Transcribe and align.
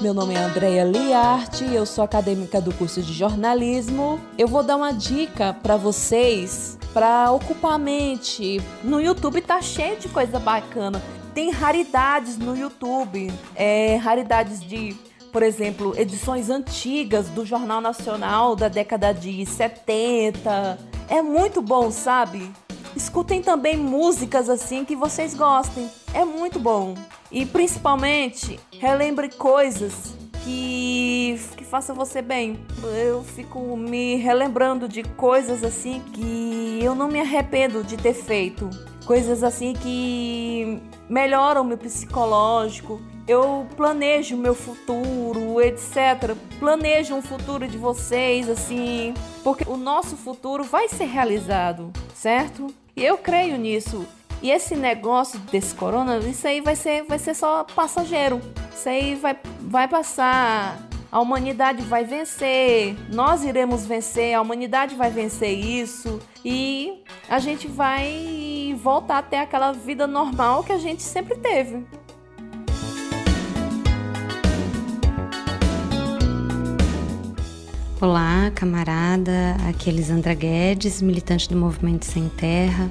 meu 0.00 0.12
nome 0.12 0.34
é 0.34 0.38
Andréia 0.38 0.84
Liarte, 0.84 1.64
eu 1.64 1.86
sou 1.86 2.04
acadêmica 2.04 2.60
do 2.60 2.72
curso 2.74 3.00
de 3.00 3.12
jornalismo. 3.12 4.20
Eu 4.36 4.46
vou 4.46 4.62
dar 4.62 4.76
uma 4.76 4.92
dica 4.92 5.54
para 5.62 5.76
vocês 5.76 6.78
para 6.92 7.30
ocupar 7.32 7.72
a 7.72 7.78
mente. 7.78 8.60
No 8.82 9.00
YouTube 9.00 9.40
tá 9.40 9.62
cheio 9.62 9.98
de 9.98 10.08
coisa 10.08 10.38
bacana. 10.38 11.02
Tem 11.34 11.50
raridades 11.50 12.36
no 12.36 12.56
YouTube, 12.56 13.32
é, 13.54 13.96
raridades 13.96 14.60
de 14.60 14.96
por 15.32 15.42
exemplo, 15.42 15.92
edições 15.98 16.48
antigas 16.48 17.28
do 17.28 17.44
Jornal 17.44 17.80
Nacional 17.82 18.56
da 18.56 18.68
década 18.68 19.12
de 19.12 19.44
70. 19.44 20.78
É 21.10 21.20
muito 21.20 21.60
bom, 21.60 21.90
sabe? 21.90 22.50
Escutem 22.96 23.42
também 23.42 23.76
músicas 23.76 24.48
assim 24.48 24.82
que 24.82 24.96
vocês 24.96 25.34
gostem. 25.34 25.90
É 26.14 26.24
muito 26.24 26.58
bom. 26.58 26.94
E 27.36 27.44
principalmente, 27.44 28.58
relembre 28.80 29.28
coisas 29.28 30.16
que, 30.42 31.38
que 31.54 31.64
façam 31.64 31.94
você 31.94 32.22
bem. 32.22 32.58
Eu 32.82 33.22
fico 33.22 33.76
me 33.76 34.16
relembrando 34.16 34.88
de 34.88 35.02
coisas 35.02 35.62
assim 35.62 36.00
que 36.14 36.78
eu 36.80 36.94
não 36.94 37.08
me 37.08 37.20
arrependo 37.20 37.84
de 37.84 37.98
ter 37.98 38.14
feito. 38.14 38.70
Coisas 39.04 39.44
assim 39.44 39.74
que 39.74 40.80
melhoram 41.10 41.62
meu 41.62 41.76
psicológico. 41.76 43.02
Eu 43.28 43.66
planejo 43.76 44.34
meu 44.34 44.54
futuro, 44.54 45.60
etc. 45.60 46.34
Planejo 46.58 47.16
um 47.16 47.20
futuro 47.20 47.68
de 47.68 47.76
vocês, 47.76 48.48
assim, 48.48 49.12
porque 49.44 49.68
o 49.68 49.76
nosso 49.76 50.16
futuro 50.16 50.64
vai 50.64 50.88
ser 50.88 51.04
realizado, 51.04 51.92
certo? 52.14 52.68
E 52.96 53.04
eu 53.04 53.18
creio 53.18 53.58
nisso. 53.58 54.06
E 54.42 54.50
esse 54.50 54.76
negócio 54.76 55.38
desse 55.50 55.74
corona, 55.74 56.18
isso 56.18 56.46
aí 56.46 56.60
vai 56.60 56.76
ser, 56.76 57.04
vai 57.04 57.18
ser 57.18 57.34
só 57.34 57.64
passageiro. 57.64 58.40
Isso 58.74 58.88
aí 58.88 59.14
vai, 59.14 59.36
vai 59.60 59.88
passar. 59.88 60.78
A 61.10 61.20
humanidade 61.20 61.82
vai 61.82 62.04
vencer. 62.04 62.94
Nós 63.10 63.42
iremos 63.42 63.86
vencer. 63.86 64.34
A 64.34 64.42
humanidade 64.42 64.94
vai 64.94 65.10
vencer 65.10 65.56
isso. 65.58 66.20
E 66.44 67.02
a 67.28 67.38
gente 67.38 67.66
vai 67.66 68.78
voltar 68.82 69.18
a 69.18 69.22
ter 69.22 69.38
aquela 69.38 69.72
vida 69.72 70.06
normal 70.06 70.62
que 70.62 70.72
a 70.72 70.78
gente 70.78 71.02
sempre 71.02 71.36
teve. 71.38 71.86
Olá, 77.98 78.52
camarada. 78.54 79.56
Aqui 79.66 79.88
é 79.88 79.92
Elisandra 79.94 80.34
Guedes, 80.34 81.00
militante 81.00 81.48
do 81.48 81.56
Movimento 81.56 82.04
Sem 82.04 82.28
Terra. 82.28 82.90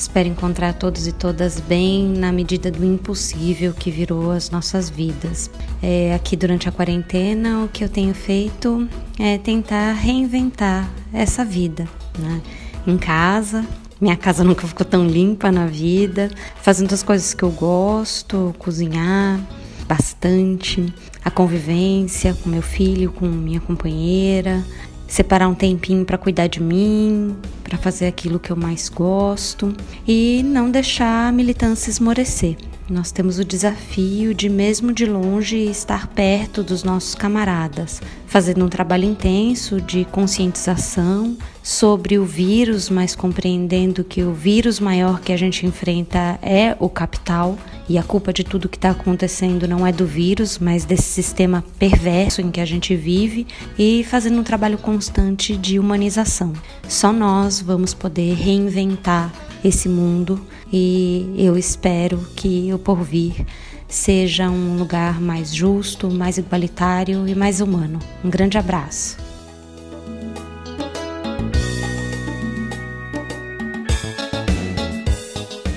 Espero 0.00 0.30
encontrar 0.30 0.72
todos 0.72 1.06
e 1.06 1.12
todas 1.12 1.60
bem 1.60 2.08
na 2.08 2.32
medida 2.32 2.70
do 2.70 2.82
impossível 2.82 3.74
que 3.74 3.90
virou 3.90 4.30
as 4.30 4.48
nossas 4.48 4.88
vidas. 4.88 5.50
É, 5.82 6.14
aqui 6.14 6.36
durante 6.36 6.66
a 6.66 6.72
quarentena, 6.72 7.62
o 7.62 7.68
que 7.68 7.84
eu 7.84 7.88
tenho 7.88 8.14
feito 8.14 8.88
é 9.18 9.36
tentar 9.36 9.92
reinventar 9.92 10.90
essa 11.12 11.44
vida, 11.44 11.86
né? 12.18 12.40
Em 12.86 12.96
casa, 12.96 13.62
minha 14.00 14.16
casa 14.16 14.42
nunca 14.42 14.66
ficou 14.66 14.86
tão 14.86 15.06
limpa 15.06 15.52
na 15.52 15.66
vida, 15.66 16.30
fazendo 16.62 16.94
as 16.94 17.02
coisas 17.02 17.34
que 17.34 17.42
eu 17.42 17.50
gosto, 17.50 18.54
cozinhar 18.58 19.38
bastante, 19.86 20.94
a 21.22 21.30
convivência 21.30 22.32
com 22.42 22.48
meu 22.48 22.62
filho, 22.62 23.12
com 23.12 23.26
minha 23.26 23.60
companheira, 23.60 24.64
separar 25.06 25.46
um 25.46 25.54
tempinho 25.54 26.06
para 26.06 26.16
cuidar 26.16 26.46
de 26.46 26.58
mim, 26.58 27.36
para 27.70 27.78
fazer 27.78 28.06
aquilo 28.06 28.40
que 28.40 28.50
eu 28.50 28.56
mais 28.56 28.88
gosto 28.88 29.72
e 30.06 30.42
não 30.44 30.70
deixar 30.70 31.28
a 31.28 31.32
militância 31.32 31.88
esmorecer. 31.88 32.56
Nós 32.90 33.12
temos 33.12 33.38
o 33.38 33.44
desafio 33.44 34.34
de, 34.34 34.48
mesmo 34.48 34.92
de 34.92 35.06
longe, 35.06 35.56
estar 35.56 36.08
perto 36.08 36.60
dos 36.60 36.82
nossos 36.82 37.14
camaradas, 37.14 38.02
fazendo 38.26 38.64
um 38.64 38.68
trabalho 38.68 39.04
intenso 39.04 39.80
de 39.80 40.04
conscientização 40.06 41.38
sobre 41.62 42.18
o 42.18 42.24
vírus, 42.24 42.90
mas 42.90 43.14
compreendendo 43.14 44.02
que 44.02 44.24
o 44.24 44.32
vírus 44.34 44.80
maior 44.80 45.20
que 45.20 45.32
a 45.32 45.36
gente 45.36 45.64
enfrenta 45.64 46.36
é 46.42 46.76
o 46.80 46.88
capital 46.88 47.56
e 47.88 47.96
a 47.96 48.02
culpa 48.02 48.32
de 48.32 48.42
tudo 48.42 48.68
que 48.68 48.76
está 48.76 48.90
acontecendo 48.90 49.68
não 49.68 49.86
é 49.86 49.92
do 49.92 50.04
vírus, 50.04 50.58
mas 50.58 50.84
desse 50.84 51.04
sistema 51.04 51.64
perverso 51.78 52.40
em 52.40 52.50
que 52.50 52.60
a 52.60 52.66
gente 52.66 52.96
vive 52.96 53.46
e 53.78 54.02
fazendo 54.02 54.40
um 54.40 54.44
trabalho 54.44 54.78
constante 54.78 55.56
de 55.56 55.78
humanização. 55.78 56.52
Só 56.88 57.12
nós 57.12 57.60
vamos 57.60 57.94
poder 57.94 58.34
reinventar 58.34 59.32
esse 59.64 59.88
mundo 59.88 60.40
e 60.72 61.34
eu 61.36 61.56
espero 61.56 62.18
que 62.36 62.72
o 62.72 62.78
porvir 62.78 63.44
seja 63.88 64.48
um 64.48 64.78
lugar 64.78 65.20
mais 65.20 65.54
justo, 65.54 66.10
mais 66.10 66.38
igualitário 66.38 67.26
e 67.26 67.34
mais 67.34 67.60
humano. 67.60 67.98
Um 68.24 68.30
grande 68.30 68.56
abraço. 68.56 69.16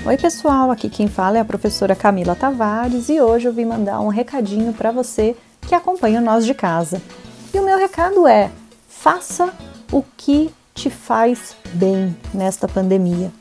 Oi, 0.06 0.18
pessoal, 0.18 0.70
aqui 0.70 0.90
quem 0.90 1.08
fala 1.08 1.38
é 1.38 1.40
a 1.40 1.44
professora 1.44 1.96
Camila 1.96 2.36
Tavares 2.36 3.08
e 3.08 3.20
hoje 3.20 3.48
eu 3.48 3.54
vim 3.54 3.64
mandar 3.64 4.00
um 4.00 4.08
recadinho 4.08 4.72
para 4.72 4.92
você 4.92 5.34
que 5.62 5.74
acompanha 5.74 6.20
nós 6.20 6.44
de 6.44 6.52
casa. 6.52 7.00
E 7.54 7.58
o 7.58 7.64
meu 7.64 7.78
recado 7.78 8.28
é: 8.28 8.50
faça 8.86 9.52
o 9.90 10.04
que 10.16 10.50
te 10.74 10.90
faz 10.90 11.56
bem 11.72 12.14
nesta 12.34 12.68
pandemia. 12.68 13.32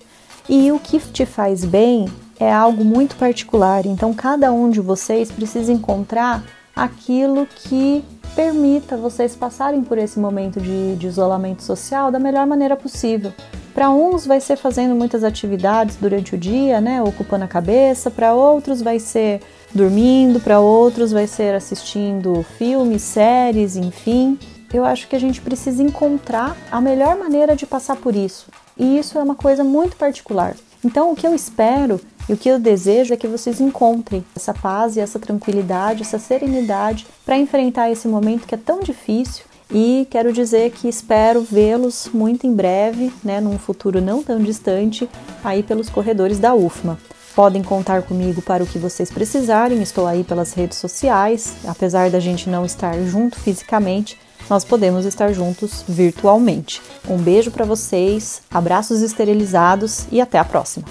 E 0.47 0.71
o 0.71 0.79
que 0.79 0.99
te 0.99 1.25
faz 1.25 1.63
bem 1.63 2.07
é 2.39 2.51
algo 2.51 2.83
muito 2.83 3.15
particular, 3.15 3.85
então 3.85 4.13
cada 4.13 4.51
um 4.51 4.69
de 4.69 4.81
vocês 4.81 5.31
precisa 5.31 5.71
encontrar 5.71 6.43
aquilo 6.75 7.45
que 7.45 8.03
permita 8.35 8.97
vocês 8.97 9.35
passarem 9.35 9.83
por 9.83 9.97
esse 9.97 10.19
momento 10.19 10.59
de, 10.59 10.95
de 10.95 11.07
isolamento 11.07 11.63
social 11.63 12.11
da 12.11 12.19
melhor 12.19 12.45
maneira 12.47 12.75
possível. 12.75 13.31
Para 13.73 13.89
uns 13.89 14.25
vai 14.25 14.39
ser 14.39 14.55
fazendo 14.55 14.95
muitas 14.95 15.23
atividades 15.23 15.95
durante 15.95 16.35
o 16.35 16.37
dia, 16.37 16.79
né, 16.81 17.01
ocupando 17.01 17.45
a 17.45 17.47
cabeça, 17.47 18.11
para 18.11 18.33
outros 18.33 18.81
vai 18.81 18.99
ser 18.99 19.41
dormindo, 19.73 20.39
para 20.39 20.59
outros 20.59 21.11
vai 21.11 21.25
ser 21.25 21.55
assistindo 21.55 22.43
filmes, 22.57 23.01
séries, 23.01 23.75
enfim. 23.75 24.37
Eu 24.71 24.85
acho 24.85 25.07
que 25.07 25.15
a 25.15 25.19
gente 25.19 25.41
precisa 25.41 25.81
encontrar 25.81 26.55
a 26.71 26.81
melhor 26.81 27.17
maneira 27.17 27.55
de 27.55 27.65
passar 27.65 27.95
por 27.95 28.15
isso. 28.15 28.47
E 28.77 28.97
isso 28.97 29.17
é 29.17 29.23
uma 29.23 29.35
coisa 29.35 29.63
muito 29.63 29.95
particular. 29.95 30.55
Então, 30.83 31.11
o 31.11 31.15
que 31.15 31.25
eu 31.25 31.33
espero 31.33 31.99
e 32.27 32.33
o 32.33 32.37
que 32.37 32.49
eu 32.49 32.59
desejo 32.59 33.13
é 33.13 33.17
que 33.17 33.27
vocês 33.27 33.59
encontrem 33.59 34.23
essa 34.35 34.53
paz 34.53 34.95
e 34.95 34.99
essa 34.99 35.19
tranquilidade, 35.19 36.03
essa 36.03 36.19
serenidade 36.19 37.05
para 37.25 37.37
enfrentar 37.37 37.91
esse 37.91 38.07
momento 38.07 38.47
que 38.47 38.55
é 38.55 38.57
tão 38.57 38.79
difícil. 38.81 39.45
E 39.71 40.07
quero 40.09 40.31
dizer 40.31 40.71
que 40.71 40.87
espero 40.87 41.41
vê-los 41.41 42.09
muito 42.13 42.45
em 42.45 42.53
breve, 42.53 43.11
né, 43.23 43.41
num 43.41 43.57
futuro 43.57 43.99
não 43.99 44.21
tão 44.21 44.39
distante, 44.39 45.09
aí 45.43 45.63
pelos 45.63 45.89
corredores 45.89 46.37
da 46.37 46.53
UFMA. 46.53 46.97
Podem 47.35 47.63
contar 47.63 48.03
comigo 48.03 48.41
para 48.43 48.63
o 48.63 48.67
que 48.67 48.77
vocês 48.77 49.09
precisarem, 49.09 49.81
estou 49.81 50.05
aí 50.05 50.23
pelas 50.23 50.53
redes 50.53 50.77
sociais, 50.77 51.55
apesar 51.67 52.11
da 52.11 52.19
gente 52.19 52.47
não 52.47 52.63
estar 52.63 52.93
junto 53.01 53.39
fisicamente, 53.39 54.19
nós 54.49 54.63
podemos 54.63 55.05
estar 55.05 55.33
juntos 55.33 55.83
virtualmente. 55.87 56.81
Um 57.07 57.17
beijo 57.17 57.51
para 57.51 57.65
vocês, 57.65 58.41
abraços 58.51 59.01
esterilizados 59.01 60.05
e 60.11 60.21
até 60.21 60.39
a 60.39 60.45
próxima. 60.45 60.85